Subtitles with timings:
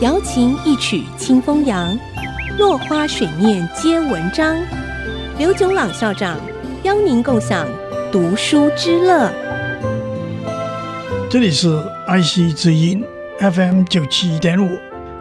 [0.00, 1.98] 瑶琴一曲清风扬，
[2.58, 4.56] 落花水面皆文章。
[5.38, 6.38] 刘炯朗校长
[6.82, 7.66] 邀您共享
[8.12, 9.32] 读书之乐。
[11.30, 13.04] 这里是 IC 之音
[13.38, 14.78] FM 九七点五，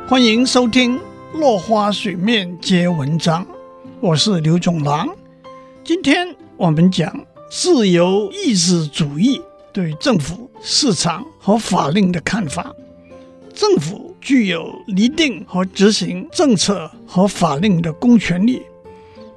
[0.08, 0.98] 欢迎收听
[1.34, 3.44] 《落花水面皆文章》，
[4.00, 5.08] 我是刘炯朗。
[5.84, 9.42] 今天我们讲自由意志主义
[9.72, 12.74] 对政府、市场和法令的看法。
[13.54, 18.64] 政府具有拟定和执行政策和法令的公权力，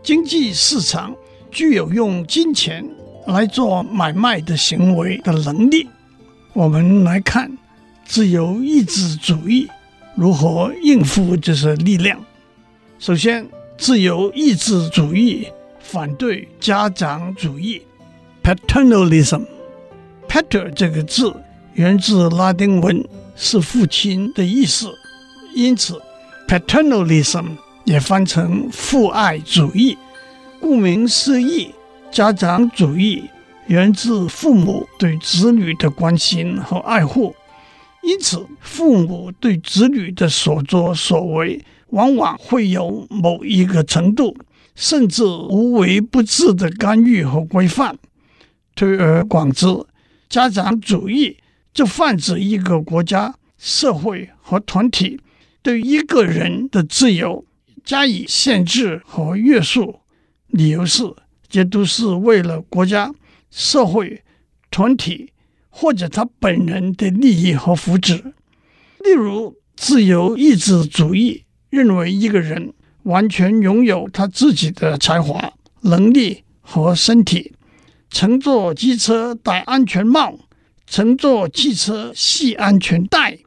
[0.03, 1.15] 经济市场
[1.51, 2.89] 具有用金钱
[3.27, 5.87] 来做买卖的行为的能力。
[6.55, 7.51] 我们来看
[8.07, 9.69] 自由意志主义
[10.15, 12.19] 如何应付这些力量。
[12.99, 15.47] 首先，自由意志主义
[15.79, 17.83] 反对家长主义
[18.43, 19.45] （paternalism）。
[20.29, 21.33] pater 这个字
[21.77, 23.03] 源自拉丁文。
[23.39, 24.89] 是父亲的意思，
[25.55, 26.01] 因此
[26.49, 27.49] paternalism
[27.85, 29.99] 也翻成父爱主义。
[30.59, 31.75] 顾名思义，
[32.11, 33.25] 家长主义
[33.67, 37.37] 源自父母对子女的关心和爱护，
[38.03, 44.35] 因此父母对子女的所作所为往往会有某一个程度，
[44.75, 47.99] 甚至无微不至的干预和规范。
[48.75, 49.67] 推而广之，
[50.31, 51.37] 家长主义。
[51.77, 55.21] 这泛指一个国家、社会和团体
[55.61, 57.45] 对一个人的自由
[57.85, 60.01] 加以限制和约束，
[60.47, 61.03] 理由是
[61.47, 63.13] 这都是为了国家、
[63.51, 64.23] 社会、
[64.71, 65.35] 团体
[65.69, 68.23] 或者他本人的利益和福祉。
[69.01, 75.53] 例如，自由意志主义认为一个人完全拥有他自己的才华、
[75.83, 77.53] 能力和身体，
[78.09, 80.39] 乘坐机车戴安全帽。
[80.87, 83.39] 乘坐汽车系安全带，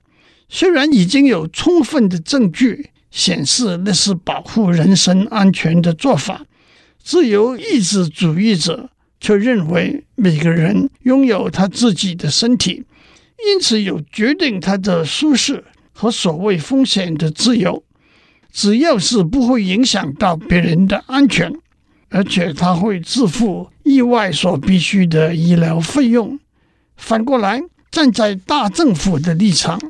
[0.50, 6.46] 虽然已经有充分的证据显示那是保护人身安全的做法，
[7.02, 8.90] 自由意志主义者
[9.20, 12.84] 却认为每个人拥有他自己的身体，
[13.48, 15.64] 因此有决定他的舒适
[15.94, 17.84] 和所谓风险的自由，
[18.52, 21.52] 只要是不会影响到别人的安全，
[22.10, 26.38] 而且他会自负意外所必须的医疗费用。
[27.00, 29.82] 反过来，站在大政府的立场，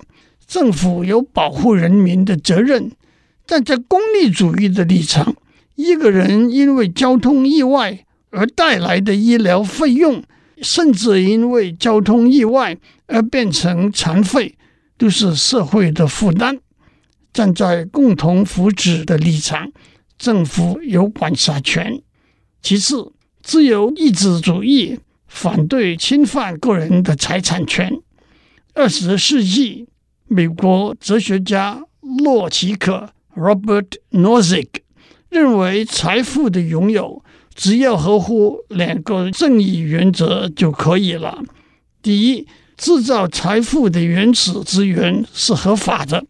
[0.48, 2.92] 政府有保护人民的责任；
[3.46, 5.36] 站在功利主义的立场，
[5.76, 10.24] 一个人因为交通意外而带来的医疗费用，
[10.62, 12.78] 甚至因为交通意外
[13.08, 14.56] 而变成残废，
[14.98, 16.60] 都是社会的负担。
[17.34, 19.72] 站在共同福祉的立场，
[20.18, 22.02] 政府有管辖权。
[22.62, 23.12] 其次，
[23.42, 25.00] 自由意志主义。
[25.30, 28.02] 反对侵犯个人的财产权。
[28.74, 29.88] 二十世纪，
[30.28, 34.68] 美国哲学家洛奇克 （Robert Nozick）
[35.30, 37.24] 认为，财富的拥有
[37.54, 41.42] 只要合乎两个正义原则就可以了。
[42.02, 46.26] 第一，制造财富的原始资源是合法的，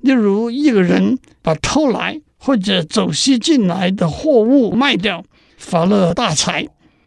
[0.00, 5.24] 例如一个人把偷来或者走私进来的货物卖掉，
[5.56, 6.66] 发了大财。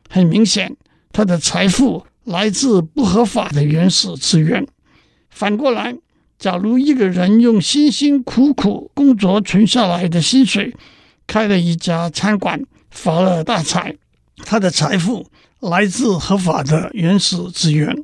[0.10, 0.76] 很明显。
[1.12, 4.66] 他的财富来自不合法的原始资源。
[5.30, 5.96] 反过来，
[6.38, 10.76] 假如一个人用辛辛苦苦工作存下来的薪水
[11.28, 13.96] 开了一家餐馆，发了大财，
[14.38, 15.28] 他的财富
[15.60, 18.04] 来自合法的原始资源。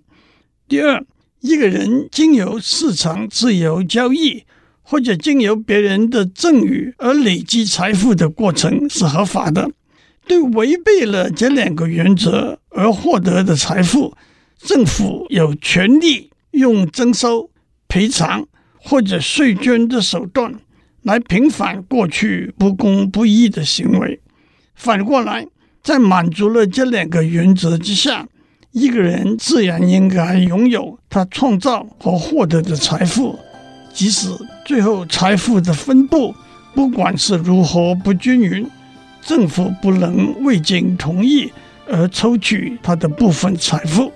[0.67, 1.05] 第二，
[1.41, 4.43] 一个人经由市场自由交易
[4.81, 9.69] 或者经由别人的赠与而累积财富的过程是合法的。
[10.27, 14.13] 对违背了这两个原则而获得的财富，
[14.59, 17.49] 政府有权利用征收、
[17.87, 18.45] 赔偿
[18.75, 20.53] 或者税捐的手段
[21.01, 24.19] 来平反过去不公不义的行为。
[24.75, 25.47] 反过来，
[25.81, 28.27] 在满足了这两个原则之下，
[28.71, 33.39] 一个人自然应该拥有他创造和获得的财富，
[33.93, 34.27] 即使
[34.65, 36.35] 最后财富的分布
[36.75, 38.67] 不管是如何不均匀。
[39.21, 41.51] 政府不能未经同意
[41.87, 44.11] 而抽取他的部分财富。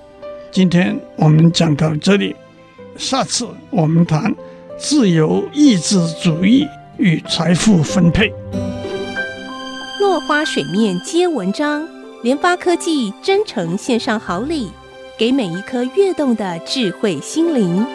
[0.51, 2.35] 今天我们讲到这里，
[2.97, 4.35] 下次我们谈
[4.77, 6.67] 自由意志主义
[6.97, 8.33] 与财富分配。
[9.99, 11.87] 落花水面皆文章，
[12.23, 14.71] 联发科技真诚献上好礼，
[15.17, 17.85] 给每一颗跃动的智慧心灵。